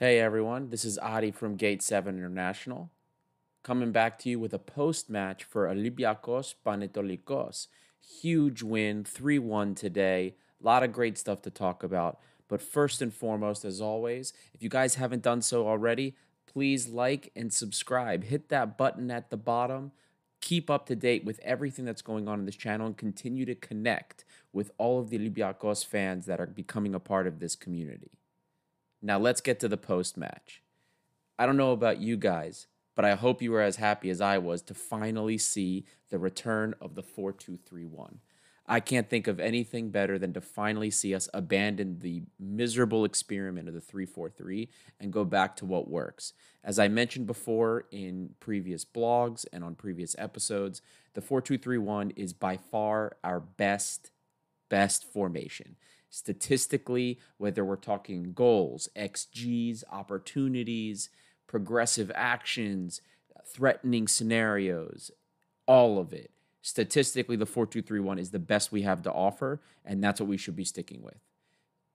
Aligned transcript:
Hey 0.00 0.18
everyone, 0.18 0.70
this 0.70 0.84
is 0.84 0.98
Adi 0.98 1.30
from 1.30 1.54
Gate 1.54 1.80
7 1.80 2.18
International, 2.18 2.90
coming 3.62 3.92
back 3.92 4.18
to 4.18 4.28
you 4.28 4.40
with 4.40 4.52
a 4.52 4.58
post 4.58 5.08
match 5.08 5.44
for 5.44 5.68
Olympiacos 5.68 6.56
Panetolikos. 6.66 7.68
Huge 8.20 8.64
win, 8.64 9.04
3 9.04 9.38
1 9.38 9.76
today. 9.76 10.34
A 10.60 10.66
lot 10.66 10.82
of 10.82 10.92
great 10.92 11.16
stuff 11.16 11.42
to 11.42 11.50
talk 11.50 11.84
about. 11.84 12.18
But 12.48 12.60
first 12.60 13.02
and 13.02 13.14
foremost, 13.14 13.64
as 13.64 13.80
always, 13.80 14.32
if 14.52 14.64
you 14.64 14.68
guys 14.68 14.96
haven't 14.96 15.22
done 15.22 15.42
so 15.42 15.68
already, 15.68 16.16
please 16.44 16.88
like 16.88 17.30
and 17.36 17.52
subscribe. 17.52 18.24
Hit 18.24 18.48
that 18.48 18.76
button 18.76 19.12
at 19.12 19.30
the 19.30 19.36
bottom. 19.36 19.92
Keep 20.40 20.70
up 20.70 20.86
to 20.86 20.96
date 20.96 21.24
with 21.24 21.38
everything 21.44 21.84
that's 21.84 22.02
going 22.02 22.26
on 22.26 22.40
in 22.40 22.46
this 22.46 22.56
channel 22.56 22.88
and 22.88 22.96
continue 22.96 23.44
to 23.44 23.54
connect 23.54 24.24
with 24.52 24.72
all 24.76 24.98
of 24.98 25.10
the 25.10 25.20
Olympiacos 25.20 25.86
fans 25.86 26.26
that 26.26 26.40
are 26.40 26.46
becoming 26.46 26.96
a 26.96 27.00
part 27.00 27.28
of 27.28 27.38
this 27.38 27.54
community. 27.54 28.10
Now 29.04 29.18
let's 29.18 29.42
get 29.42 29.60
to 29.60 29.68
the 29.68 29.76
post 29.76 30.16
match. 30.16 30.62
I 31.38 31.44
don't 31.44 31.58
know 31.58 31.72
about 31.72 32.00
you 32.00 32.16
guys, 32.16 32.68
but 32.96 33.04
I 33.04 33.16
hope 33.16 33.42
you 33.42 33.52
were 33.52 33.60
as 33.60 33.76
happy 33.76 34.08
as 34.08 34.22
I 34.22 34.38
was 34.38 34.62
to 34.62 34.72
finally 34.72 35.36
see 35.36 35.84
the 36.08 36.18
return 36.18 36.74
of 36.80 36.94
the 36.94 37.02
4231. 37.02 38.20
I 38.66 38.80
can't 38.80 39.10
think 39.10 39.26
of 39.26 39.38
anything 39.38 39.90
better 39.90 40.18
than 40.18 40.32
to 40.32 40.40
finally 40.40 40.90
see 40.90 41.14
us 41.14 41.28
abandon 41.34 41.98
the 41.98 42.22
miserable 42.40 43.04
experiment 43.04 43.68
of 43.68 43.74
the 43.74 43.80
343 43.82 44.70
and 44.98 45.12
go 45.12 45.26
back 45.26 45.54
to 45.56 45.66
what 45.66 45.90
works. 45.90 46.32
As 46.64 46.78
I 46.78 46.88
mentioned 46.88 47.26
before 47.26 47.84
in 47.90 48.30
previous 48.40 48.86
blogs 48.86 49.44
and 49.52 49.62
on 49.62 49.74
previous 49.74 50.16
episodes, 50.18 50.80
the 51.12 51.20
4231 51.20 52.12
is 52.12 52.32
by 52.32 52.56
far 52.56 53.18
our 53.22 53.40
best 53.40 54.12
best 54.70 55.04
formation 55.04 55.76
statistically, 56.14 57.18
whether 57.38 57.64
we're 57.64 57.74
talking 57.74 58.32
goals, 58.32 58.88
XGs, 58.96 59.82
opportunities, 59.90 61.10
progressive 61.48 62.10
actions, 62.14 63.00
threatening 63.44 64.06
scenarios, 64.06 65.10
all 65.66 65.98
of 65.98 66.12
it. 66.12 66.30
Statistically, 66.62 67.34
the 67.34 67.46
4231 67.46 68.18
is 68.20 68.30
the 68.30 68.38
best 68.38 68.70
we 68.70 68.82
have 68.82 69.02
to 69.02 69.12
offer, 69.12 69.60
and 69.84 70.02
that's 70.02 70.20
what 70.20 70.28
we 70.28 70.36
should 70.36 70.54
be 70.54 70.64
sticking 70.64 71.02
with. 71.02 71.18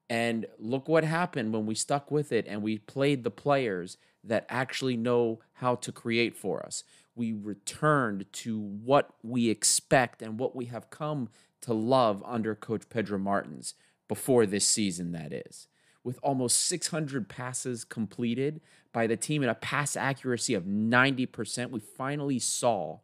And 0.09 0.47
look 0.57 0.89
what 0.89 1.05
happened 1.05 1.53
when 1.53 1.65
we 1.65 1.75
stuck 1.75 2.11
with 2.11 2.31
it 2.31 2.45
and 2.47 2.61
we 2.61 2.79
played 2.79 3.23
the 3.23 3.31
players 3.31 3.97
that 4.23 4.45
actually 4.49 4.97
know 4.97 5.39
how 5.53 5.75
to 5.75 5.91
create 5.91 6.35
for 6.35 6.61
us. 6.65 6.83
We 7.15 7.31
returned 7.31 8.25
to 8.33 8.59
what 8.59 9.11
we 9.23 9.49
expect 9.49 10.21
and 10.21 10.37
what 10.37 10.55
we 10.55 10.65
have 10.65 10.89
come 10.89 11.29
to 11.61 11.73
love 11.73 12.23
under 12.25 12.55
Coach 12.55 12.89
Pedro 12.89 13.17
Martins 13.17 13.75
before 14.09 14.45
this 14.45 14.67
season, 14.67 15.13
that 15.13 15.31
is. 15.31 15.69
With 16.03 16.19
almost 16.21 16.65
600 16.65 17.29
passes 17.29 17.85
completed 17.85 18.59
by 18.91 19.07
the 19.07 19.15
team 19.15 19.41
and 19.41 19.51
a 19.51 19.55
pass 19.55 19.95
accuracy 19.95 20.53
of 20.53 20.63
90%, 20.63 21.69
we 21.69 21.79
finally 21.79 22.39
saw 22.39 22.99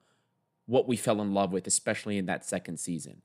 what 0.65 0.87
we 0.87 0.97
fell 0.97 1.21
in 1.21 1.33
love 1.33 1.53
with, 1.53 1.67
especially 1.67 2.17
in 2.17 2.25
that 2.25 2.43
second 2.43 2.79
season. 2.79 3.21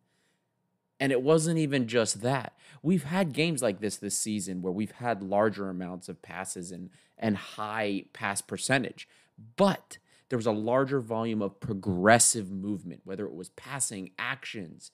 And 1.01 1.11
it 1.11 1.23
wasn't 1.23 1.59
even 1.59 1.89
just 1.89 2.21
that. 2.21 2.53
We've 2.83 3.05
had 3.05 3.33
games 3.33 3.63
like 3.63 3.81
this 3.81 3.97
this 3.97 4.19
season 4.19 4.61
where 4.61 4.73
we've 4.73 4.91
had 4.93 5.23
larger 5.23 5.71
amounts 5.71 6.11
of 6.11 6.21
passes 6.21 6.71
and, 6.71 6.91
and 7.17 7.37
high 7.37 8.05
pass 8.13 8.43
percentage, 8.43 9.09
but 9.57 9.97
there 10.29 10.37
was 10.37 10.47
a 10.47 10.53
larger 10.53 11.01
volume 11.01 11.41
of 11.41 11.59
progressive 11.59 12.51
movement, 12.51 13.01
whether 13.05 13.25
it 13.25 13.35
was 13.35 13.49
passing, 13.51 14.11
actions, 14.19 14.91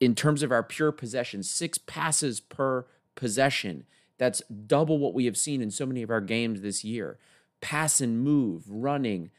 in 0.00 0.14
terms 0.14 0.42
of 0.42 0.52
our 0.52 0.62
pure 0.62 0.92
possession, 0.92 1.42
six 1.42 1.78
passes 1.78 2.40
per 2.40 2.86
possession. 3.14 3.84
That's 4.18 4.42
double 4.66 4.98
what 4.98 5.14
we 5.14 5.24
have 5.26 5.36
seen 5.36 5.62
in 5.62 5.70
so 5.70 5.86
many 5.86 6.02
of 6.02 6.10
our 6.10 6.20
games 6.20 6.60
this 6.60 6.84
year. 6.84 7.18
Pass 7.60 8.00
and 8.00 8.20
move, 8.20 8.64
running, 8.68 9.30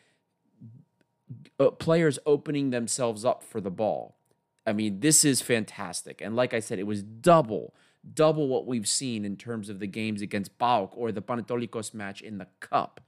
uh, 1.60 1.72
players 1.72 2.20
opening 2.26 2.70
themselves 2.70 3.24
up 3.24 3.44
for 3.44 3.62
the 3.62 3.72
ball. 3.72 4.18
I 4.66 4.74
mean, 4.74 5.00
this 5.00 5.24
is 5.24 5.42
fantastic. 5.42 6.22
And 6.22 6.36
like 6.36 6.54
I 6.54 6.60
said, 6.60 6.80
it 6.80 6.88
was 6.88 7.02
double, 7.02 7.74
double 8.14 8.48
what 8.48 8.68
we've 8.68 8.88
seen 8.88 9.26
in 9.26 9.36
terms 9.38 9.70
of 9.70 9.80
the 9.80 9.88
games 9.88 10.22
against 10.22 10.58
PAOK 10.58 10.92
or 10.96 11.12
the 11.12 11.22
Panetolikos 11.22 11.94
match 11.94 12.22
in 12.22 12.38
the 12.38 12.48
cup. 12.60 13.02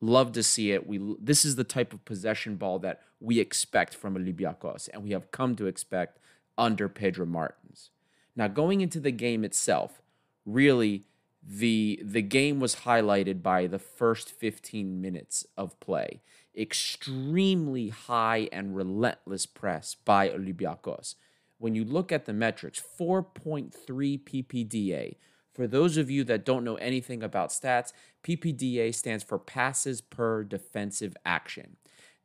Love 0.00 0.32
to 0.32 0.42
see 0.42 0.72
it. 0.72 0.86
We 0.86 1.16
this 1.18 1.44
is 1.44 1.56
the 1.56 1.64
type 1.64 1.94
of 1.94 2.04
possession 2.04 2.56
ball 2.56 2.78
that 2.80 3.00
we 3.20 3.38
expect 3.38 3.94
from 3.94 4.16
Olympiacos, 4.16 4.90
and 4.92 5.02
we 5.02 5.12
have 5.12 5.30
come 5.30 5.56
to 5.56 5.66
expect 5.66 6.18
under 6.56 6.88
Pedro 6.88 7.26
Martins. 7.26 7.90
Now, 8.36 8.48
going 8.48 8.80
into 8.80 9.00
the 9.00 9.12
game 9.12 9.44
itself, 9.44 10.02
really 10.44 11.04
the 11.46 12.00
the 12.02 12.22
game 12.22 12.58
was 12.58 12.76
highlighted 12.76 13.42
by 13.42 13.66
the 13.66 13.78
first 13.78 14.30
15 14.30 15.00
minutes 15.00 15.46
of 15.56 15.78
play. 15.80 16.22
Extremely 16.56 17.88
high 17.88 18.48
and 18.52 18.76
relentless 18.76 19.44
press 19.44 19.94
by 19.94 20.28
Olympiacos. 20.28 21.16
When 21.58 21.74
you 21.74 21.84
look 21.84 22.12
at 22.12 22.26
the 22.26 22.32
metrics, 22.32 22.82
4.3 22.98 23.72
PPDA. 24.20 25.16
For 25.52 25.66
those 25.68 25.96
of 25.96 26.10
you 26.10 26.24
that 26.24 26.44
don't 26.44 26.64
know 26.64 26.74
anything 26.76 27.22
about 27.22 27.50
stats, 27.50 27.92
PPDA 28.24 28.94
stands 28.94 29.22
for 29.22 29.38
passes 29.38 30.00
per 30.00 30.42
defensive 30.42 31.16
action. 31.24 31.76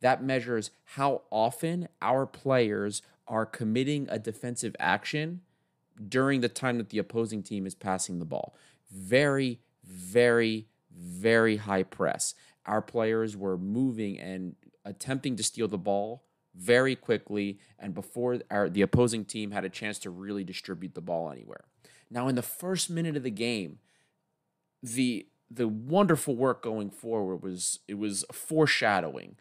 That 0.01 0.23
measures 0.23 0.71
how 0.95 1.23
often 1.29 1.89
our 2.01 2.25
players 2.25 3.01
are 3.29 3.45
committing 3.45 4.07
a 4.09 4.19
defensive 4.19 4.75
action 4.79 5.41
during 6.07 6.41
the 6.41 6.49
time 6.49 6.77
that 6.77 6.89
the 6.89 6.97
opposing 6.97 7.43
team 7.43 7.65
is 7.65 7.75
passing 7.75 8.19
the 8.19 8.25
ball. 8.25 8.55
Very, 8.91 9.59
very, 9.85 10.67
very 10.91 11.57
high 11.57 11.83
press. 11.83 12.33
Our 12.65 12.81
players 12.81 13.37
were 13.37 13.57
moving 13.57 14.19
and 14.19 14.55
attempting 14.83 15.35
to 15.35 15.43
steal 15.43 15.67
the 15.67 15.77
ball 15.77 16.23
very 16.55 16.95
quickly 16.95 17.59
and 17.77 17.93
before 17.93 18.39
our, 18.49 18.69
the 18.69 18.81
opposing 18.81 19.23
team 19.23 19.51
had 19.51 19.63
a 19.63 19.69
chance 19.69 19.99
to 19.99 20.09
really 20.09 20.43
distribute 20.43 20.95
the 20.95 21.01
ball 21.01 21.31
anywhere. 21.31 21.65
Now, 22.09 22.27
in 22.27 22.35
the 22.35 22.41
first 22.41 22.89
minute 22.89 23.15
of 23.15 23.23
the 23.23 23.31
game, 23.31 23.79
the 24.81 25.27
the 25.51 25.67
wonderful 25.67 26.35
work 26.35 26.61
going 26.61 26.91
forward 26.91 27.41
was 27.41 27.79
it 27.87 27.95
was 27.95 28.23
foreshadowing. 28.31 29.35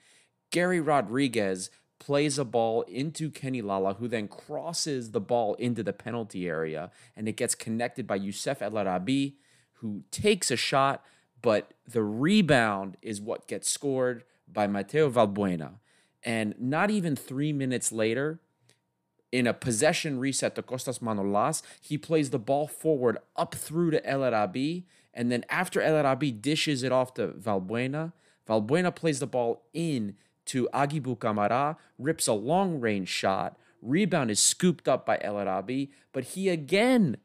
Gary 0.51 0.81
Rodriguez 0.81 1.71
plays 1.99 2.39
a 2.39 2.45
ball 2.45 2.83
into 2.83 3.31
Kenny 3.31 3.63
Lala, 3.63 3.95
who 3.95 4.09
then 4.09 4.29
crosses 4.29 5.11
the 5.11 5.21
ball 5.21 5.55
into 5.55 5.83
the 5.83 5.93
penalty 5.93 6.49
area, 6.49 6.91
and 7.17 7.29
it 7.29 7.37
gets 7.37 7.55
connected 7.55 8.07
by 8.07 8.17
Youssef 8.17 8.63
El 8.63 8.79
Arabi, 8.79 9.37
who 9.75 10.05
takes 10.11 10.51
a 10.51 10.57
shot, 10.57 11.05
but 11.43 11.73
the 11.87 12.03
rebound 12.03 12.97
is 13.03 13.21
what 13.21 13.49
gets 13.49 13.69
scored 13.69 14.25
by 14.53 14.67
Mateo 14.67 15.11
Valbuena. 15.11 15.75
And 16.23 16.55
not 16.59 16.91
even 16.91 17.15
three 17.15 17.53
minutes 17.53 17.93
later, 17.93 18.41
in 19.31 19.47
a 19.47 19.55
possession 19.55 20.19
reset 20.19 20.55
to 20.55 20.63
Costas 20.63 21.01
Manolas, 21.01 21.63
he 21.81 21.99
plays 21.99 22.31
the 22.31 22.39
ball 22.39 22.67
forward 22.67 23.19
up 23.37 23.55
through 23.55 23.91
to 23.93 24.07
El 24.07 24.25
Arabi. 24.25 24.87
And 25.13 25.31
then 25.31 25.45
after 25.49 25.81
El 25.81 25.97
Arabi 25.97 26.33
dishes 26.33 26.83
it 26.83 26.93
off 26.93 27.15
to 27.15 27.29
Valbuena, 27.29 28.13
Valbuena 28.49 28.95
plays 28.95 29.21
the 29.21 29.27
ball 29.27 29.63
in 29.73 30.17
to 30.49 30.69
Agibou 30.75 31.19
Camara, 31.19 31.77
rips 31.99 32.27
a 32.27 32.33
long 32.33 32.81
range 32.81 33.09
shot. 33.09 33.57
Rebound 33.81 34.31
is 34.31 34.41
scooped 34.41 34.89
up 34.89 35.07
by 35.07 35.19
El 35.21 35.39
Arabi, 35.39 35.93
but 36.13 36.25
he 36.25 36.49
again 36.49 37.17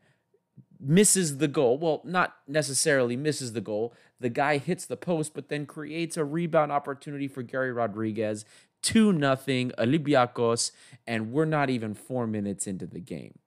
misses 0.79 1.37
the 1.37 1.47
goal. 1.47 1.77
Well, 1.77 2.01
not 2.03 2.35
necessarily 2.47 3.15
misses 3.15 3.53
the 3.53 3.61
goal. 3.61 3.93
The 4.19 4.29
guy 4.29 4.57
hits 4.57 4.85
the 4.85 4.97
post, 4.97 5.33
but 5.33 5.49
then 5.49 5.65
creates 5.65 6.17
a 6.17 6.25
rebound 6.25 6.71
opportunity 6.71 7.27
for 7.27 7.41
Gary 7.41 7.71
Rodriguez. 7.71 8.45
2 8.83 9.13
nothing 9.13 9.71
Olympiacos, 9.77 10.71
and 11.07 11.31
we're 11.31 11.45
not 11.45 11.69
even 11.69 11.93
four 11.93 12.27
minutes 12.27 12.67
into 12.67 12.85
the 12.85 12.99
game. 12.99 13.39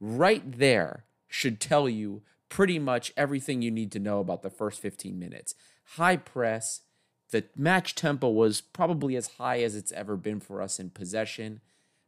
Right 0.00 0.58
there 0.58 1.04
should 1.28 1.60
tell 1.60 1.88
you 1.88 2.22
pretty 2.48 2.78
much 2.78 3.12
everything 3.16 3.62
you 3.62 3.70
need 3.70 3.92
to 3.92 3.98
know 3.98 4.18
about 4.20 4.42
the 4.42 4.50
first 4.50 4.80
15 4.80 5.18
minutes. 5.18 5.54
High 5.94 6.16
press, 6.16 6.82
the 7.30 7.44
match 7.56 7.94
tempo 7.94 8.28
was 8.28 8.60
probably 8.60 9.16
as 9.16 9.34
high 9.38 9.60
as 9.62 9.74
it's 9.74 9.92
ever 9.92 10.16
been 10.16 10.40
for 10.40 10.62
us 10.62 10.78
in 10.78 10.90
possession. 10.90 11.60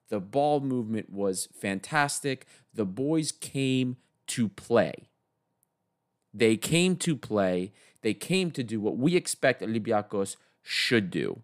The 0.08 0.20
ball 0.20 0.60
movement 0.60 1.10
was 1.10 1.48
fantastic. 1.52 2.46
The 2.72 2.84
boys 2.84 3.32
came 3.32 3.96
to 4.28 4.48
play. 4.48 5.08
They 6.32 6.56
came 6.56 6.96
to 6.96 7.16
play. 7.16 7.72
They 8.02 8.14
came 8.14 8.50
to 8.52 8.62
do 8.62 8.80
what 8.80 8.96
we 8.96 9.16
expect 9.16 9.62
Olympiacos 9.62 10.36
should 10.62 11.10
do. 11.10 11.42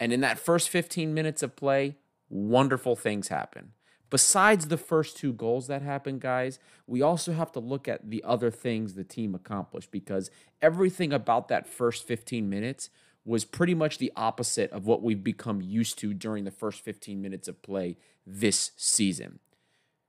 And 0.00 0.12
in 0.12 0.20
that 0.20 0.38
first 0.38 0.68
15 0.70 1.12
minutes 1.12 1.42
of 1.42 1.54
play, 1.54 1.96
wonderful 2.28 2.96
things 2.96 3.28
happen 3.28 3.72
besides 4.12 4.68
the 4.68 4.76
first 4.76 5.16
two 5.16 5.32
goals 5.32 5.68
that 5.68 5.80
happened, 5.80 6.20
guys, 6.20 6.58
we 6.86 7.00
also 7.00 7.32
have 7.32 7.50
to 7.50 7.58
look 7.58 7.88
at 7.88 8.10
the 8.10 8.22
other 8.24 8.50
things 8.50 8.92
the 8.92 9.02
team 9.02 9.34
accomplished 9.34 9.90
because 9.90 10.30
everything 10.60 11.14
about 11.14 11.48
that 11.48 11.66
first 11.66 12.06
15 12.06 12.46
minutes 12.46 12.90
was 13.24 13.46
pretty 13.46 13.74
much 13.74 13.96
the 13.96 14.12
opposite 14.14 14.70
of 14.70 14.86
what 14.86 15.02
we've 15.02 15.24
become 15.24 15.62
used 15.62 15.98
to 15.98 16.12
during 16.12 16.44
the 16.44 16.50
first 16.50 16.82
15 16.82 17.22
minutes 17.22 17.48
of 17.48 17.62
play 17.62 17.96
this 18.26 18.72
season. 18.76 19.38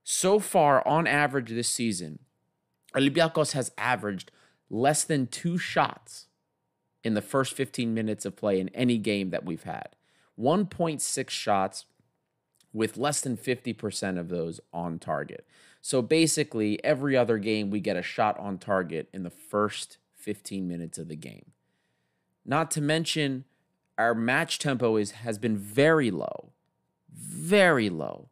So 0.02 0.38
far, 0.38 0.86
on 0.86 1.06
average 1.06 1.48
this 1.48 1.70
season, 1.70 2.18
Olympiacos 2.94 3.52
has 3.52 3.72
averaged 3.78 4.30
less 4.68 5.04
than 5.04 5.28
two 5.28 5.56
shots 5.56 6.26
in 7.02 7.14
the 7.14 7.22
first 7.22 7.54
15 7.54 7.94
minutes 7.94 8.26
of 8.26 8.36
play 8.36 8.60
in 8.60 8.68
any 8.70 8.98
game 8.98 9.30
that 9.30 9.46
we've 9.46 9.62
had. 9.62 9.96
1.6 10.38 11.30
shots 11.30 11.86
with 12.74 12.98
less 12.98 13.20
than 13.20 13.36
50% 13.36 14.18
of 14.18 14.28
those 14.28 14.60
on 14.72 14.98
target. 14.98 15.46
So 15.80 16.02
basically, 16.02 16.82
every 16.84 17.16
other 17.16 17.38
game, 17.38 17.70
we 17.70 17.80
get 17.80 17.96
a 17.96 18.02
shot 18.02 18.38
on 18.38 18.58
target 18.58 19.08
in 19.14 19.22
the 19.22 19.30
first 19.30 19.98
15 20.16 20.66
minutes 20.66 20.98
of 20.98 21.08
the 21.08 21.16
game. 21.16 21.52
Not 22.44 22.70
to 22.72 22.80
mention, 22.80 23.44
our 23.96 24.14
match 24.14 24.58
tempo 24.58 24.96
is 24.96 25.12
has 25.12 25.38
been 25.38 25.56
very 25.56 26.10
low, 26.10 26.52
very 27.12 27.88
low. 27.88 28.28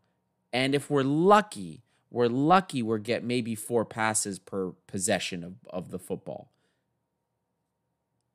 And 0.52 0.74
if 0.74 0.90
we're 0.90 1.02
lucky, 1.02 1.84
we're 2.10 2.26
lucky 2.26 2.82
we're 2.82 2.98
get 2.98 3.24
maybe 3.24 3.54
four 3.54 3.84
passes 3.84 4.38
per 4.38 4.72
possession 4.86 5.44
of, 5.44 5.54
of 5.70 5.90
the 5.90 5.98
football. 5.98 6.50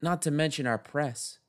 Not 0.01 0.21
to 0.23 0.31
mention 0.31 0.65
our 0.65 0.77
press. 0.77 1.39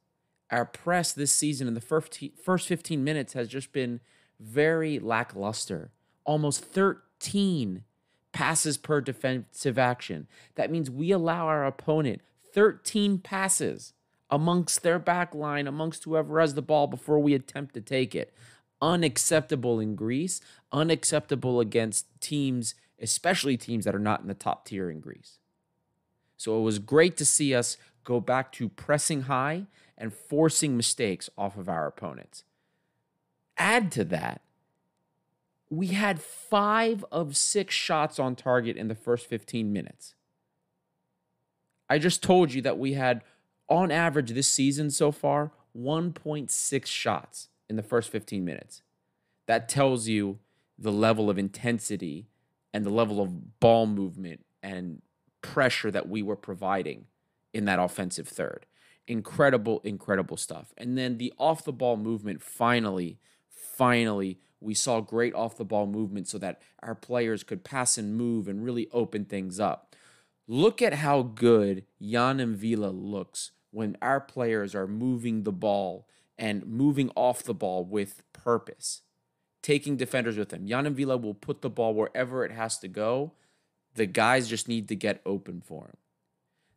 Our 0.51 0.65
press 0.65 1.13
this 1.13 1.33
season 1.33 1.69
in 1.69 1.75
the 1.75 1.81
first, 1.81 2.19
first 2.43 2.67
15 2.67 3.05
minutes 3.05 3.35
has 3.35 3.49
just 3.49 3.73
been 3.73 4.01
very 4.41 4.99
lackluster. 4.99 5.91
Almost 6.25 6.65
13 6.65 7.85
passes 8.33 8.77
per 8.77 9.01
defensive 9.01 9.79
action. 9.79 10.29
That 10.55 10.71
means 10.71 10.91
we 10.91 11.11
allow 11.11 11.47
our 11.47 11.67
opponent 11.67 12.21
13 12.53 13.19
passes 13.19 13.93
amongst 14.31 14.83
their 14.83 14.99
back 14.99 15.35
line, 15.35 15.67
amongst 15.67 16.05
whoever 16.05 16.41
has 16.41 16.55
the 16.55 16.63
ball 16.63 16.87
before 16.87 17.19
we 17.19 17.35
attempt 17.35 17.75
to 17.75 17.81
take 17.81 18.15
it. 18.15 18.33
Unacceptable 18.81 19.81
in 19.81 19.97
Greece, 19.97 20.41
unacceptable 20.71 21.61
against 21.61 22.07
teams, 22.21 22.75
especially 23.01 23.57
teams 23.57 23.85
that 23.85 23.95
are 23.95 24.01
not 24.01 24.21
in 24.21 24.29
the 24.29 24.35
top 24.35 24.67
tier 24.67 24.91
in 24.91 25.01
Greece. 25.01 25.39
So 26.37 26.59
it 26.59 26.63
was 26.63 26.79
great 26.79 27.17
to 27.17 27.25
see 27.25 27.55
us 27.55 27.77
go 28.05 28.21
back 28.21 28.53
to 28.53 28.69
pressing 28.69 29.23
high 29.23 29.67
and 29.97 30.15
forcing 30.15 30.77
mistakes 30.77 31.29
off 31.37 31.57
of 31.57 31.69
our 31.69 31.87
opponents. 31.87 32.45
Add 33.59 33.93
to 33.93 34.05
that, 34.05 34.41
we 35.71 35.89
had 35.89 36.21
five 36.21 37.05
of 37.13 37.37
six 37.37 37.75
shots 37.75 38.19
on 38.19 38.37
target 38.37 38.77
in 38.77 38.89
the 38.89 38.95
first 38.95 39.27
15 39.27 39.73
minutes. 39.73 40.15
I 41.91 41.99
just 41.99 42.23
told 42.23 42.53
you 42.53 42.63
that 42.63 42.79
we 42.79 42.95
had 42.95 43.23
on 43.69 43.91
average 43.91 44.31
this 44.31 44.49
season 44.49 44.91
so 44.91 45.13
far 45.13 45.53
1.6 45.77 46.87
shots 46.87 47.49
in 47.69 47.77
the 47.77 47.83
first 47.83 48.11
15 48.11 48.45
minutes. 48.45 48.83
That 49.47 49.69
tells 49.69 50.09
you 50.09 50.39
the 50.79 50.93
level 50.93 51.29
of 51.29 51.39
intensity 51.39 52.29
and 52.73 52.85
the 52.85 52.91
level 52.91 53.21
of 53.21 53.61
ball 53.61 53.87
movement 53.87 54.45
and 54.63 55.03
pressure 55.43 55.91
that 55.91 56.09
we 56.09 56.23
were 56.23 56.37
providing 56.37 57.07
in 57.53 57.65
that 57.65 57.79
offensive 57.79 58.29
third. 58.29 58.67
Incredible, 59.07 59.81
incredible 59.85 60.37
stuff. 60.37 60.73
And 60.77 60.97
then 60.99 61.19
the 61.19 61.33
off 61.39 61.65
the 61.65 61.73
ball 61.73 61.97
movement 61.97 62.43
finally, 62.43 63.19
finally, 63.59 64.39
we 64.61 64.75
saw 64.75 65.01
great 65.01 65.35
off 65.35 65.57
the 65.57 65.65
ball 65.65 65.87
movement 65.87 66.29
so 66.29 66.39
that 66.39 66.61
our 66.83 66.95
players 66.95 67.45
could 67.45 67.65
pass 67.65 67.99
and 67.99 68.17
move 68.17 68.49
and 68.49 68.65
really 68.65 68.89
open 68.93 69.25
things 69.25 69.61
up. 69.61 69.95
Look 70.47 70.81
at 70.81 70.95
how 70.95 71.23
good 71.23 71.85
Yann 71.99 72.39
M'Vila 72.39 72.93
looks 72.93 73.53
when 73.71 73.97
our 74.01 74.21
players 74.21 74.75
are 74.75 74.87
moving 74.87 75.43
the 75.43 75.53
ball 75.53 76.09
and 76.39 76.67
moving 76.67 77.11
off 77.15 77.43
the 77.43 77.55
ball 77.55 77.85
with 77.85 78.23
purpose, 78.33 79.03
taking 79.63 79.97
defenders 79.97 80.39
with 80.39 80.49
them. 80.49 80.67
Yann 80.67 80.87
M'Vila 80.87 81.21
will 81.21 81.35
put 81.35 81.63
the 81.63 81.71
ball 81.71 81.95
wherever 81.95 82.45
it 82.45 82.53
has 82.53 82.79
to 82.79 82.89
go. 82.89 83.33
The 83.95 84.07
guys 84.07 84.49
just 84.49 84.69
need 84.69 84.89
to 84.89 84.97
get 84.97 85.21
open 85.27 85.61
for 85.61 85.85
him. 85.87 85.97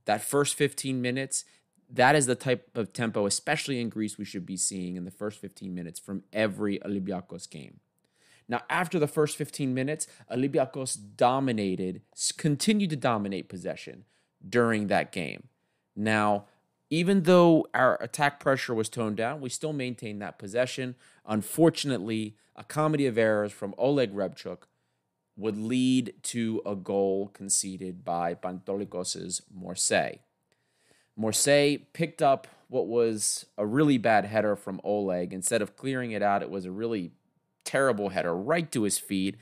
That 0.05 0.21
first 0.21 0.55
15 0.55 1.01
minutes, 1.01 1.45
that 1.93 2.15
is 2.15 2.25
the 2.25 2.35
type 2.35 2.69
of 2.75 2.93
tempo, 2.93 3.25
especially 3.25 3.81
in 3.81 3.89
Greece, 3.89 4.17
we 4.17 4.25
should 4.25 4.45
be 4.45 4.57
seeing 4.57 4.95
in 4.95 5.05
the 5.05 5.11
first 5.11 5.39
15 5.39 5.73
minutes 5.73 5.99
from 5.99 6.23
every 6.31 6.79
Olympiacos 6.79 7.49
game. 7.49 7.79
Now, 8.47 8.61
after 8.69 8.99
the 8.99 9.07
first 9.07 9.38
15 9.38 9.73
minutes, 9.73 10.07
Olympiacos 10.31 10.97
dominated, 11.15 12.01
continued 12.38 12.89
to 12.89 12.95
dominate 12.95 13.49
possession 13.49 14.05
during 14.47 14.88
that 14.88 15.11
game. 15.11 15.47
Now, 15.95 16.45
even 16.89 17.23
though 17.23 17.67
our 17.73 18.01
attack 18.01 18.39
pressure 18.39 18.73
was 18.73 18.89
toned 18.89 19.17
down, 19.17 19.39
we 19.39 19.49
still 19.49 19.73
maintained 19.73 20.21
that 20.21 20.39
possession. 20.39 20.95
Unfortunately, 21.25 22.35
a 22.55 22.63
comedy 22.63 23.05
of 23.05 23.17
errors 23.17 23.53
from 23.53 23.73
Oleg 23.77 24.13
Reabciuk 24.13 24.63
would 25.38 25.57
lead 25.57 26.13
to 26.23 26.61
a 26.65 26.75
goal 26.75 27.29
conceded 27.29 28.03
by 28.03 28.35
Panetolikos' 28.35 29.41
Morsey. 29.53 30.19
Morsey 31.15 31.87
picked 31.93 32.21
up 32.21 32.47
what 32.67 32.87
was 32.87 33.45
a 33.57 33.65
really 33.65 33.97
bad 33.97 34.25
header 34.25 34.55
from 34.55 34.79
Oleg. 34.83 35.33
Instead 35.33 35.61
of 35.61 35.75
clearing 35.75 36.11
it 36.11 36.23
out, 36.23 36.41
it 36.41 36.49
was 36.49 36.65
a 36.65 36.71
really 36.71 37.11
terrible 37.65 38.09
header 38.09 38.33
right 38.33 38.71
to 38.71 38.83
his 38.83 38.97
feet. 38.97 39.35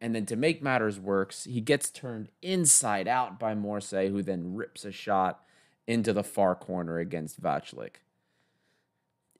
And 0.00 0.14
then 0.14 0.26
to 0.26 0.36
make 0.36 0.62
matters 0.62 1.00
worse, 1.00 1.44
he 1.44 1.60
gets 1.60 1.90
turned 1.90 2.28
inside 2.42 3.08
out 3.08 3.40
by 3.40 3.54
Morsey, 3.54 4.08
who 4.08 4.22
then 4.22 4.54
rips 4.54 4.84
a 4.84 4.92
shot 4.92 5.42
into 5.86 6.12
the 6.12 6.22
far 6.22 6.54
corner 6.54 6.98
against 6.98 7.42
Vaclik. 7.42 7.96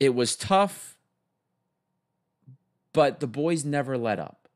It 0.01 0.15
was 0.15 0.37
tough, 0.37 0.97
but 2.93 3.21
the 3.21 3.27
boys 3.27 3.65
never 3.65 3.97
let 3.97 4.19
up. 4.19 4.49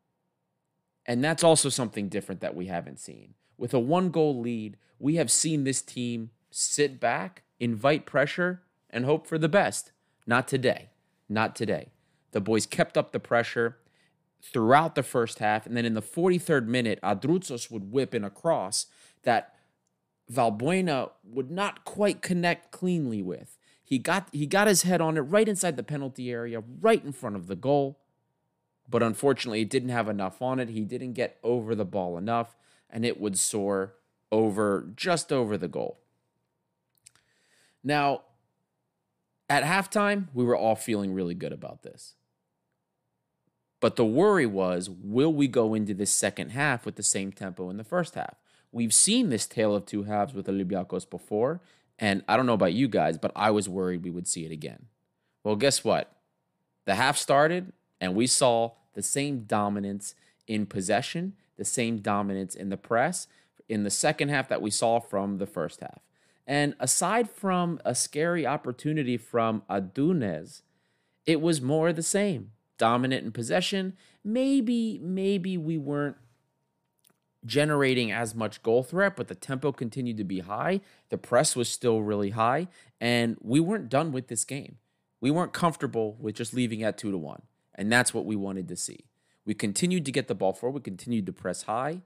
And 1.06 1.22
that's 1.22 1.44
also 1.44 1.68
something 1.68 2.08
different 2.08 2.40
that 2.40 2.54
we 2.54 2.66
haven't 2.66 3.00
seen. 3.00 3.34
With 3.56 3.74
a 3.74 3.78
one 3.78 4.10
goal 4.10 4.40
lead, 4.40 4.76
we 4.98 5.16
have 5.16 5.30
seen 5.30 5.64
this 5.64 5.82
team 5.82 6.30
sit 6.50 7.00
back, 7.00 7.42
invite 7.58 8.06
pressure, 8.06 8.62
and 8.88 9.04
hope 9.04 9.26
for 9.26 9.38
the 9.38 9.48
best. 9.48 9.92
Not 10.26 10.48
today. 10.48 10.90
Not 11.28 11.54
today. 11.56 11.90
The 12.32 12.40
boys 12.40 12.66
kept 12.66 12.96
up 12.96 13.12
the 13.12 13.20
pressure 13.20 13.78
throughout 14.42 14.94
the 14.94 15.02
first 15.02 15.38
half. 15.38 15.66
And 15.66 15.76
then 15.76 15.84
in 15.84 15.94
the 15.94 16.02
43rd 16.02 16.66
minute, 16.66 16.98
Androutsos 17.02 17.70
would 17.70 17.92
whip 17.92 18.14
in 18.14 18.24
a 18.24 18.30
cross 18.30 18.86
that 19.22 19.54
Valbuena 20.30 21.10
would 21.24 21.50
not 21.50 21.84
quite 21.84 22.22
connect 22.22 22.70
cleanly 22.70 23.22
with. 23.22 23.58
He 23.84 23.98
got 23.98 24.28
he 24.30 24.46
got 24.46 24.68
his 24.68 24.82
head 24.82 25.00
on 25.00 25.16
it 25.16 25.22
right 25.22 25.48
inside 25.48 25.76
the 25.76 25.82
penalty 25.82 26.30
area, 26.30 26.62
right 26.80 27.04
in 27.04 27.10
front 27.10 27.34
of 27.34 27.48
the 27.48 27.56
goal. 27.56 27.98
But 28.88 29.02
unfortunately, 29.02 29.62
it 29.62 29.70
didn't 29.70 29.88
have 29.88 30.08
enough 30.08 30.40
on 30.40 30.60
it. 30.60 30.68
He 30.68 30.84
didn't 30.84 31.14
get 31.14 31.38
over 31.42 31.74
the 31.74 31.84
ball 31.84 32.16
enough, 32.16 32.56
and 32.88 33.04
it 33.04 33.20
would 33.20 33.36
soar 33.36 33.94
over 34.30 34.92
just 34.94 35.32
over 35.32 35.58
the 35.58 35.68
goal. 35.68 35.98
Now, 37.82 38.22
at 39.48 39.64
halftime, 39.64 40.28
we 40.34 40.44
were 40.44 40.56
all 40.56 40.76
feeling 40.76 41.12
really 41.12 41.34
good 41.34 41.52
about 41.52 41.82
this. 41.82 42.14
But 43.80 43.96
the 43.96 44.04
worry 44.04 44.46
was 44.46 44.90
will 44.90 45.32
we 45.32 45.48
go 45.48 45.74
into 45.74 45.94
this 45.94 46.10
second 46.10 46.50
half 46.50 46.84
with 46.84 46.96
the 46.96 47.02
same 47.02 47.32
tempo 47.32 47.70
in 47.70 47.78
the 47.78 47.84
first 47.84 48.14
half? 48.14 48.36
We've 48.72 48.94
seen 48.94 49.30
this 49.30 49.46
tale 49.46 49.74
of 49.74 49.86
two 49.86 50.04
halves 50.04 50.34
with 50.34 50.46
Olympiacos 50.46 51.08
before, 51.08 51.60
and 51.98 52.22
I 52.28 52.36
don't 52.36 52.46
know 52.46 52.52
about 52.52 52.74
you 52.74 52.88
guys, 52.88 53.18
but 53.18 53.32
I 53.34 53.50
was 53.50 53.68
worried 53.68 54.04
we 54.04 54.10
would 54.10 54.28
see 54.28 54.44
it 54.44 54.52
again. 54.52 54.86
Well, 55.42 55.56
guess 55.56 55.82
what? 55.82 56.12
The 56.84 56.94
half 56.94 57.16
started, 57.16 57.72
and 58.00 58.14
we 58.14 58.26
saw 58.26 58.72
the 58.94 59.02
same 59.02 59.44
dominance 59.44 60.14
in 60.46 60.66
possession, 60.66 61.34
the 61.56 61.64
same 61.64 61.98
dominance 61.98 62.54
in 62.54 62.68
the 62.68 62.76
press 62.76 63.26
in 63.68 63.84
the 63.84 63.90
second 63.90 64.28
half 64.28 64.48
that 64.48 64.60
we 64.60 64.70
saw 64.70 64.98
from 64.98 65.38
the 65.38 65.46
first 65.46 65.80
half. 65.80 66.00
And 66.50 66.74
aside 66.80 67.30
from 67.30 67.78
a 67.84 67.94
scary 67.94 68.44
opportunity 68.44 69.16
from 69.16 69.62
Adunez, 69.70 70.62
it 71.24 71.40
was 71.40 71.62
more 71.62 71.92
the 71.92 72.02
same. 72.02 72.50
Dominant 72.76 73.24
in 73.24 73.30
possession. 73.30 73.96
Maybe, 74.24 74.98
maybe 75.00 75.56
we 75.56 75.78
weren't 75.78 76.16
generating 77.46 78.10
as 78.10 78.34
much 78.34 78.64
goal 78.64 78.82
threat, 78.82 79.14
but 79.14 79.28
the 79.28 79.36
tempo 79.36 79.70
continued 79.70 80.16
to 80.16 80.24
be 80.24 80.40
high. 80.40 80.80
The 81.10 81.18
press 81.18 81.54
was 81.54 81.68
still 81.68 82.02
really 82.02 82.30
high, 82.30 82.66
and 83.00 83.36
we 83.40 83.60
weren't 83.60 83.88
done 83.88 84.10
with 84.10 84.26
this 84.26 84.44
game. 84.44 84.78
We 85.20 85.30
weren't 85.30 85.52
comfortable 85.52 86.16
with 86.18 86.34
just 86.34 86.52
leaving 86.52 86.82
at 86.82 86.98
two 86.98 87.12
to 87.12 87.16
one, 87.16 87.42
and 87.76 87.92
that's 87.92 88.12
what 88.12 88.26
we 88.26 88.34
wanted 88.34 88.66
to 88.70 88.76
see. 88.76 89.04
We 89.44 89.54
continued 89.54 90.04
to 90.04 90.12
get 90.12 90.26
the 90.26 90.34
ball 90.34 90.52
forward, 90.52 90.80
we 90.80 90.82
continued 90.82 91.26
to 91.26 91.32
press 91.32 91.62
high. 91.62 92.02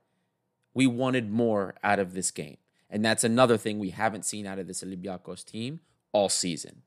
We 0.75 0.87
wanted 0.87 1.31
more 1.31 1.77
out 1.83 1.99
of 1.99 2.13
this 2.13 2.31
game, 2.31 2.59
and 2.91 3.05
that's 3.05 3.25
another 3.25 3.57
thing 3.57 3.79
we 3.79 3.91
haven't 3.91 4.25
seen 4.25 4.47
out 4.47 4.59
of 4.59 4.67
this 4.67 4.83
Olympiacos 4.83 5.45
team 5.45 5.81
all 6.13 6.29
season. 6.29 6.83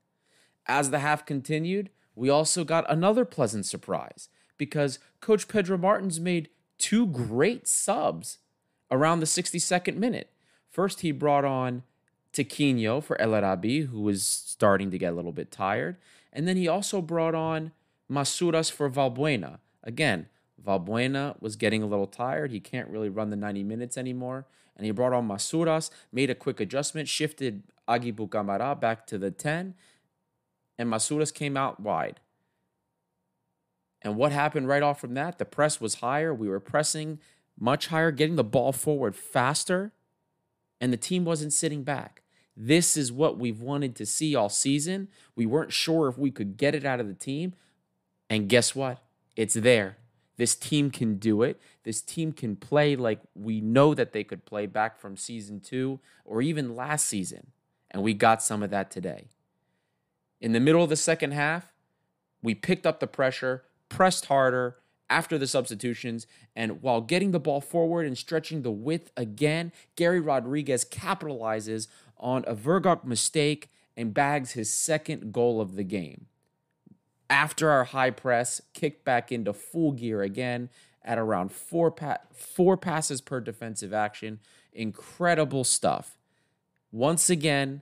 As 0.65 0.89
the 0.89 0.99
half 0.99 1.25
continued, 1.25 1.89
we 2.15 2.29
also 2.29 2.63
got 2.63 2.89
another 2.89 3.25
pleasant 3.25 3.65
surprise 3.65 4.29
because 4.57 4.99
Coach 5.21 5.47
Pedro 5.47 5.77
Martins 5.77 6.19
made 6.19 6.49
two 6.77 7.05
great 7.07 7.67
subs 7.67 8.39
around 8.89 9.19
the 9.19 9.25
62nd 9.25 9.95
minute. 9.97 10.31
First, 10.69 11.01
he 11.01 11.11
brought 11.11 11.45
on 11.45 11.83
Tiquinho 12.33 13.03
for 13.03 13.19
El 13.19 13.33
Arabi, 13.33 13.81
who 13.81 14.01
was 14.01 14.25
starting 14.25 14.91
to 14.91 14.97
get 14.97 15.13
a 15.13 15.15
little 15.15 15.31
bit 15.31 15.51
tired. 15.51 15.97
And 16.31 16.47
then 16.47 16.57
he 16.57 16.67
also 16.67 17.01
brought 17.01 17.35
on 17.35 17.71
Masouras 18.11 18.71
for 18.71 18.89
Valbuena. 18.89 19.59
Again, 19.83 20.27
Valbuena 20.63 21.41
was 21.41 21.55
getting 21.55 21.81
a 21.81 21.87
little 21.87 22.07
tired. 22.07 22.51
He 22.51 22.59
can't 22.59 22.89
really 22.89 23.09
run 23.09 23.29
the 23.29 23.35
90 23.35 23.63
minutes 23.63 23.97
anymore. 23.97 24.45
And 24.77 24.85
he 24.85 24.91
brought 24.91 25.13
on 25.13 25.27
Masouras, 25.27 25.89
made 26.13 26.29
a 26.29 26.35
quick 26.35 26.59
adjustment, 26.59 27.09
shifted 27.09 27.63
Agibou 27.87 28.29
Camara 28.29 28.75
back 28.75 29.05
to 29.07 29.17
the 29.17 29.31
10, 29.31 29.73
and 30.77 30.89
Masouras 30.89 31.33
came 31.33 31.57
out 31.57 31.79
wide. 31.79 32.19
And 34.01 34.15
what 34.15 34.31
happened 34.31 34.67
right 34.67 34.83
off 34.83 35.01
from 35.01 35.15
that? 35.15 35.39
The 35.39 35.45
press 35.45 35.81
was 35.81 35.95
higher. 35.95 36.33
We 36.33 36.47
were 36.47 36.59
pressing 36.59 37.19
much 37.59 37.87
higher, 37.87 38.11
getting 38.11 38.35
the 38.35 38.43
ball 38.43 38.71
forward 38.71 39.15
faster, 39.15 39.91
and 40.79 40.93
the 40.93 40.97
team 40.97 41.25
wasn't 41.25 41.53
sitting 41.53 41.83
back. 41.83 42.21
This 42.55 42.95
is 42.95 43.11
what 43.11 43.37
we've 43.37 43.61
wanted 43.61 43.95
to 43.97 44.05
see 44.05 44.35
all 44.35 44.49
season. 44.49 45.09
We 45.35 45.45
weren't 45.45 45.73
sure 45.73 46.07
if 46.07 46.17
we 46.17 46.31
could 46.31 46.57
get 46.57 46.75
it 46.75 46.85
out 46.85 46.99
of 46.99 47.07
the 47.07 47.13
team. 47.13 47.53
And 48.29 48.49
guess 48.49 48.75
what? 48.75 49.03
It's 49.35 49.53
there. 49.53 49.97
This 50.37 50.55
team 50.55 50.91
can 50.91 51.15
do 51.15 51.41
it. 51.41 51.59
This 51.83 52.01
team 52.01 52.31
can 52.31 52.55
play 52.55 52.95
like 52.95 53.19
we 53.35 53.59
know 53.59 53.93
that 53.93 54.13
they 54.13 54.23
could 54.23 54.45
play 54.45 54.65
back 54.67 54.99
from 54.99 55.17
season 55.17 55.59
two 55.59 55.99
or 56.23 56.41
even 56.41 56.75
last 56.75 57.07
season. 57.07 57.47
And 57.89 58.03
we 58.03 58.13
got 58.13 58.43
some 58.43 58.61
of 58.61 58.69
that 58.69 58.91
today. 58.91 59.29
In 60.39 60.51
the 60.51 60.59
middle 60.59 60.83
of 60.83 60.89
the 60.89 60.95
second 60.95 61.31
half, 61.31 61.73
we 62.43 62.53
picked 62.53 62.85
up 62.85 62.99
the 62.99 63.07
pressure, 63.07 63.63
pressed 63.89 64.25
harder 64.25 64.77
after 65.09 65.37
the 65.37 65.47
substitutions, 65.47 66.27
and 66.55 66.81
while 66.81 67.01
getting 67.01 67.31
the 67.31 67.39
ball 67.39 67.61
forward 67.61 68.05
and 68.05 68.17
stretching 68.17 68.61
the 68.61 68.71
width 68.71 69.11
again, 69.15 69.71
Gary 69.95 70.19
Rodriguez 70.19 70.83
capitalizes 70.85 71.87
on 72.17 72.43
a 72.45 72.53
Vergok 72.53 73.05
mistake 73.05 73.69
and 73.95 74.13
bags 74.13 74.51
his 74.51 74.71
second 74.71 75.31
goal 75.31 75.61
of 75.61 75.75
the 75.75 75.83
game. 75.83 76.27
After 77.29 77.69
our 77.69 77.85
high 77.85 78.11
press, 78.11 78.61
kicked 78.73 79.03
back 79.03 79.31
into 79.31 79.53
full 79.53 79.91
gear 79.91 80.21
again 80.21 80.69
at 81.03 81.17
around 81.17 81.51
four, 81.51 81.91
pa- 81.91 82.19
four 82.33 82.77
passes 82.77 83.21
per 83.21 83.39
defensive 83.39 83.93
action. 83.93 84.39
Incredible 84.73 85.63
stuff. 85.63 86.17
Once 86.91 87.29
again, 87.29 87.81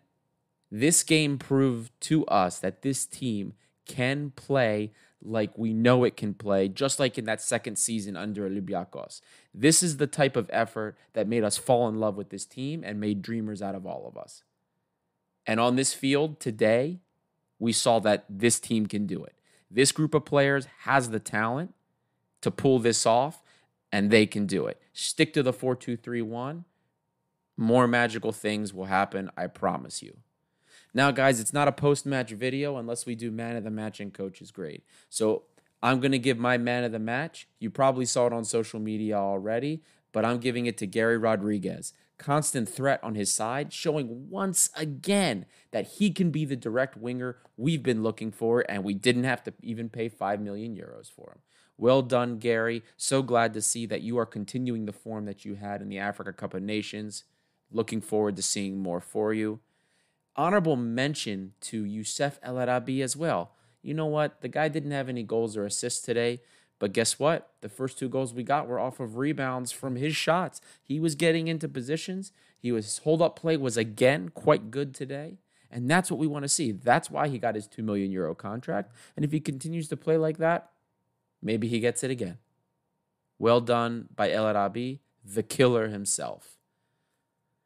this 0.72 1.04
game 1.04 1.38
proved 1.38 1.92
to 2.02 2.26
us 2.26 2.60
that 2.60 2.82
this 2.82 3.06
team 3.06 3.54
can 3.86 4.32
play 4.32 4.92
like 5.22 5.58
we 5.58 5.74
know 5.74 6.04
it 6.04 6.18
can 6.18 6.34
play, 6.34 6.68
just 6.68 7.00
like 7.00 7.18
in 7.18 7.26
that 7.26 7.42
second 7.42 7.78
season 7.78 8.16
under 8.16 8.48
Olympiacos. 8.50 9.22
This 9.54 9.82
is 9.82 9.98
the 9.98 10.08
type 10.08 10.36
of 10.36 10.50
effort 10.54 10.96
that 11.14 11.28
made 11.28 11.44
us 11.44 11.58
fall 11.58 11.88
in 11.88 12.00
love 12.00 12.16
with 12.16 12.30
this 12.30 12.46
team 12.46 12.84
and 12.86 13.00
made 13.00 13.22
dreamers 13.22 13.62
out 13.62 13.76
of 13.76 13.86
all 13.86 14.08
of 14.08 14.18
us. 14.18 14.44
And 15.48 15.60
on 15.60 15.76
this 15.76 15.94
field 15.94 16.40
today, 16.40 17.00
we 17.60 17.72
saw 17.72 18.00
that 18.00 18.26
this 18.30 18.60
team 18.60 18.86
can 18.86 19.06
do 19.06 19.24
it. 19.24 19.35
This 19.70 19.92
group 19.92 20.14
of 20.14 20.26
players 20.26 20.68
has 20.82 21.10
the 21.10 21.20
talent 21.20 21.74
to 22.42 22.52
pull 22.52 22.80
this 22.80 23.06
off, 23.06 23.44
and 23.92 24.12
they 24.12 24.26
can 24.26 24.46
do 24.46 24.68
it. 24.68 24.82
Stick 24.94 25.34
to 25.34 25.44
the 25.44 25.54
4 25.54 25.76
2 25.76 25.98
3 25.98 26.22
1. 26.22 26.66
More 27.58 27.88
magical 27.88 28.32
things 28.32 28.74
will 28.74 28.86
happen, 28.86 29.30
I 29.38 29.48
promise 29.48 30.04
you. 30.04 30.18
Now, 30.94 31.12
guys, 31.12 31.40
it's 31.40 31.54
not 31.54 31.68
a 31.68 31.74
post 31.74 32.06
match 32.06 32.32
video 32.32 32.78
unless 32.78 33.06
we 33.06 33.16
do 33.16 33.32
man 33.32 33.56
of 33.56 33.64
the 33.64 33.70
match 33.70 34.00
and 34.00 34.14
coach's 34.14 34.52
grade. 34.52 34.82
So 35.10 35.44
I'm 35.84 36.00
going 36.00 36.14
to 36.14 36.20
give 36.20 36.38
my 36.38 36.58
man 36.58 36.84
of 36.84 36.92
the 36.92 37.00
match. 37.00 37.48
You 37.60 37.70
probably 37.70 38.06
saw 38.06 38.28
it 38.28 38.34
on 38.34 38.46
social 38.46 38.80
media 38.80 39.18
already, 39.18 39.84
but 40.12 40.26
I'm 40.26 40.40
giving 40.40 40.66
it 40.66 40.78
to 40.78 40.88
Gary 40.88 41.18
Rodriguez. 41.18 41.94
Constant 42.18 42.70
threat 42.70 43.04
on 43.04 43.16
his 43.16 43.32
side, 43.32 43.74
showing 43.74 44.30
once 44.30 44.70
again 44.76 45.46
that 45.72 45.88
he 45.98 46.12
can 46.12 46.32
be 46.32 46.46
the 46.46 46.56
direct 46.56 46.96
winger 46.96 47.38
we've 47.58 47.84
been 47.84 48.04
looking 48.04 48.32
for, 48.32 48.64
and 48.70 48.84
we 48.84 48.94
didn't 48.94 49.26
have 49.26 49.44
to 49.44 49.54
even 49.62 49.90
pay 49.90 50.08
5 50.08 50.40
million 50.40 50.76
euros 50.76 51.12
for 51.12 51.32
him. 51.32 51.40
Well 51.78 52.02
done, 52.02 52.38
Gary. 52.38 52.84
So 52.96 53.22
glad 53.22 53.54
to 53.54 53.62
see 53.62 53.86
that 53.88 54.02
you 54.02 54.18
are 54.18 54.26
continuing 54.26 54.86
the 54.86 54.94
form 54.94 55.26
that 55.26 55.44
you 55.44 55.56
had 55.56 55.82
in 55.82 55.90
the 55.90 56.00
Africa 56.00 56.32
Cup 56.32 56.54
of 56.54 56.64
Nations. 56.64 57.26
Looking 57.70 58.00
forward 58.00 58.38
to 58.38 58.42
seeing 58.42 58.78
more 58.78 59.02
for 59.02 59.34
you 59.34 59.60
honorable 60.36 60.76
mention 60.76 61.54
to 61.62 61.86
Youssef 61.86 62.40
El 62.44 62.60
Arabi 62.60 63.02
as 63.02 63.16
well. 63.16 63.52
You 63.82 63.94
know 63.94 64.06
what? 64.08 64.42
The 64.42 64.48
guy 64.48 64.68
didn't 64.68 64.92
have 64.92 65.10
any 65.10 65.24
goals 65.24 65.56
or 65.56 65.66
assists 65.66 66.02
today, 66.02 66.42
but 66.80 66.94
guess 66.94 67.18
what? 67.18 67.52
The 67.62 67.70
first 67.70 67.98
two 67.98 68.10
goals 68.10 68.34
we 68.34 68.44
got 68.44 68.68
were 68.68 68.80
off 68.80 69.00
of 69.00 69.18
rebounds 69.18 69.72
from 69.72 69.96
his 69.96 70.16
shots. 70.16 70.60
He 70.84 71.00
was 71.00 71.16
getting 71.16 71.48
into 71.48 71.70
positions. 71.70 72.32
He 72.60 72.72
was 72.72 73.00
hold 73.00 73.22
up 73.22 73.36
play 73.38 73.58
was 73.58 73.78
again 73.78 74.30
quite 74.30 74.72
good 74.72 74.94
today. 74.94 75.38
And 75.72 75.90
that's 75.90 76.12
what 76.12 76.20
we 76.20 76.28
want 76.28 76.44
to 76.44 76.50
see. 76.50 76.72
That's 76.72 77.10
why 77.10 77.28
he 77.28 77.38
got 77.38 77.56
his 77.56 77.68
2 77.68 77.84
million 77.84 78.12
euro 78.12 78.36
contract. 78.36 78.94
And 79.16 79.26
if 79.26 79.32
he 79.32 79.40
continues 79.40 79.88
to 79.90 79.98
play 79.98 80.18
like 80.18 80.38
that, 80.38 80.72
maybe 81.42 81.68
he 81.68 81.80
gets 81.80 82.04
it 82.04 82.12
again. 82.12 82.38
Well 83.40 83.62
done 83.62 84.08
by 84.16 84.32
El 84.32 84.48
Arabi, 84.48 85.02
the 85.24 85.44
killer 85.44 85.90
himself. 85.90 86.58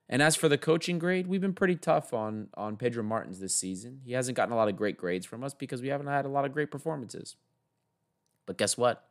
And 0.08 0.24
as 0.24 0.36
for 0.36 0.50
the 0.50 0.58
coaching 0.58 0.98
grade, 0.98 1.28
we've 1.28 1.42
been 1.42 1.54
pretty 1.54 1.76
tough 1.76 2.14
on 2.14 2.48
on 2.56 2.78
Pedro 2.78 3.04
Martins 3.04 3.40
this 3.40 3.54
season. 3.54 4.02
He 4.04 4.14
hasn't 4.14 4.36
gotten 4.36 4.54
a 4.54 4.58
lot 4.58 4.68
of 4.68 4.76
great 4.76 4.98
grades 4.98 5.26
from 5.26 5.44
us 5.44 5.54
because 5.54 5.82
we 5.82 5.90
haven't 5.90 6.08
had 6.08 6.26
a 6.26 6.30
lot 6.30 6.46
of 6.46 6.52
great 6.52 6.72
performances. 6.72 7.36
But 8.50 8.58
guess 8.58 8.80
what? 8.80 9.08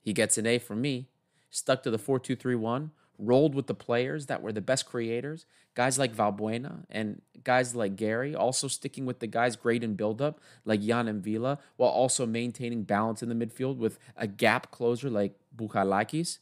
He 0.00 0.14
gets 0.14 0.38
an 0.38 0.46
A 0.46 0.58
from 0.58 0.80
me. 0.80 1.10
Stuck 1.50 1.82
to 1.82 1.90
the 1.90 1.98
4-2-3-1, 1.98 2.88
rolled 3.18 3.54
with 3.54 3.66
the 3.66 3.74
players 3.74 4.24
that 4.26 4.40
were 4.40 4.50
the 4.50 4.62
best 4.62 4.86
creators, 4.86 5.44
guys 5.74 5.98
like 5.98 6.16
Valbuena 6.16 6.86
and 6.88 7.20
guys 7.44 7.74
like 7.74 7.96
Gary, 7.96 8.34
also 8.34 8.66
sticking 8.66 9.04
with 9.04 9.18
the 9.18 9.26
guys 9.26 9.56
great 9.56 9.84
in 9.84 9.94
build-up, 9.94 10.40
like 10.64 10.82
Yann 10.82 11.06
M'Vila, 11.06 11.58
while 11.76 11.90
also 11.90 12.24
maintaining 12.24 12.84
balance 12.84 13.22
in 13.22 13.28
the 13.28 13.34
midfield 13.34 13.76
with 13.76 13.98
a 14.16 14.26
gap 14.26 14.70
closer 14.70 15.10
like 15.10 15.34
Bouchalakis. 15.54 16.38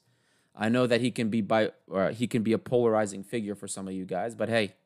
I 0.54 0.68
know 0.68 0.86
that 0.86 1.00
he 1.00 1.10
can 1.10 1.30
be 1.30 1.40
by 1.40 1.72
he 2.12 2.28
can 2.28 2.44
be 2.44 2.52
a 2.52 2.58
polarizing 2.58 3.24
figure 3.24 3.56
for 3.56 3.66
some 3.66 3.88
of 3.88 3.94
you 3.94 4.04
guys, 4.04 4.36
but 4.36 4.48
hey, 4.48 4.76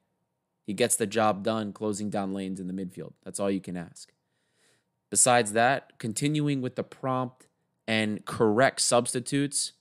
he 0.62 0.72
gets 0.72 0.96
the 0.96 1.06
job 1.06 1.44
done 1.44 1.74
closing 1.74 2.08
down 2.08 2.32
lanes 2.32 2.58
in 2.58 2.68
the 2.68 2.72
midfield. 2.72 3.12
That's 3.22 3.38
all 3.38 3.50
you 3.50 3.60
can 3.60 3.76
ask. 3.76 4.12
Besides 5.10 5.52
that, 5.52 5.98
continuing 5.98 6.60
with 6.60 6.76
the 6.76 6.82
prompt 6.82 7.46
and 7.86 8.24
correct 8.24 8.80
substitutes, 8.80 9.72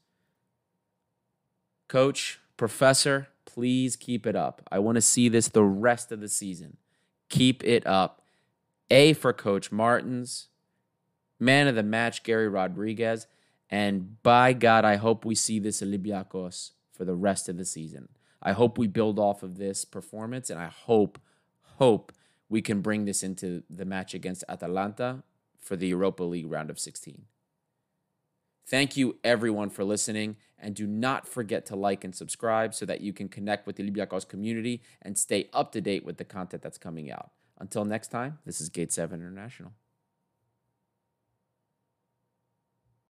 coach, 1.87 2.39
professor, 2.57 3.29
please 3.45 3.95
keep 3.95 4.27
it 4.27 4.35
up. 4.35 4.61
I 4.71 4.79
want 4.79 4.95
to 4.95 5.01
see 5.01 5.29
this 5.29 5.47
the 5.47 5.63
rest 5.63 6.11
of 6.11 6.19
the 6.19 6.27
season. 6.29 6.77
Keep 7.29 7.63
it 7.63 7.85
up. 7.87 8.21
A 8.91 9.13
for 9.13 9.33
Coach 9.33 9.71
Martins, 9.71 10.49
man 11.39 11.67
of 11.67 11.75
the 11.75 11.83
match, 11.83 12.23
Gary 12.23 12.47
Rodriguez. 12.47 13.25
And 13.69 14.21
by 14.21 14.53
God, 14.53 14.85
I 14.85 14.97
hope 14.97 15.25
we 15.25 15.33
see 15.33 15.57
this 15.57 15.81
Olympiacos 15.81 16.71
for 16.91 17.03
the 17.03 17.15
rest 17.15 17.49
of 17.49 17.57
the 17.57 17.65
season. 17.65 18.09
I 18.43 18.51
hope 18.51 18.77
we 18.77 18.87
build 18.87 19.17
off 19.17 19.41
of 19.41 19.57
this 19.57 19.85
performance, 19.85 20.51
and 20.51 20.59
I 20.59 20.67
hope, 20.67 21.19
hope 21.77 22.11
we 22.49 22.61
can 22.61 22.81
bring 22.81 23.05
this 23.05 23.23
into 23.23 23.63
the 23.69 23.85
match 23.85 24.13
against 24.13 24.43
Atalanta 24.47 25.23
for 25.59 25.75
the 25.75 25.87
Europa 25.87 26.23
League 26.23 26.49
round 26.49 26.69
of 26.69 26.79
16. 26.79 27.25
Thank 28.67 28.97
you, 28.97 29.17
everyone, 29.23 29.69
for 29.69 29.83
listening. 29.83 30.37
And 30.57 30.75
do 30.75 30.87
not 30.87 31.27
forget 31.27 31.65
to 31.67 31.75
like 31.75 32.03
and 32.03 32.15
subscribe 32.15 32.73
so 32.73 32.85
that 32.85 33.01
you 33.01 33.13
can 33.13 33.29
connect 33.29 33.67
with 33.67 33.75
the 33.75 33.83
Olympiacos 33.83 34.27
community 34.27 34.81
and 35.01 35.17
stay 35.17 35.49
up 35.53 35.71
to 35.73 35.81
date 35.81 36.05
with 36.05 36.17
the 36.17 36.23
content 36.23 36.63
that's 36.63 36.77
coming 36.77 37.11
out. 37.11 37.31
Until 37.59 37.85
next 37.85 38.07
time, 38.07 38.39
this 38.45 38.59
is 38.59 38.69
Gate 38.69 38.91
7 38.91 39.19
International. 39.19 39.73